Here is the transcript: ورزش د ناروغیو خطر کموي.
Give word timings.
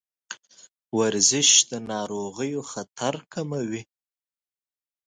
ورزش 0.99 1.49
د 1.69 1.71
ناروغیو 1.91 2.61
خطر 2.71 3.13
کموي. 3.33 3.81